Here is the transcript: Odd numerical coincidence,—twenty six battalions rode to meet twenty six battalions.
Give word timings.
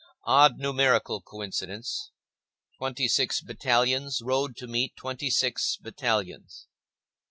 Odd 0.25 0.57
numerical 0.57 1.21
coincidence,—twenty 1.21 3.07
six 3.07 3.39
battalions 3.39 4.19
rode 4.23 4.57
to 4.57 4.65
meet 4.65 4.95
twenty 4.95 5.29
six 5.29 5.77
battalions. 5.77 6.65